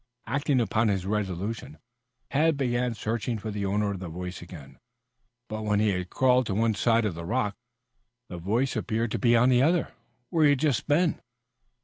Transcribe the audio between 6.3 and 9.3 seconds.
to one side of the rock, the voice appeared to